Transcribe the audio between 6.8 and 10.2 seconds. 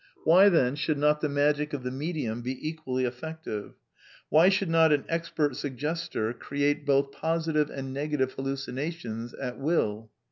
both positive and negative hallucinations at will?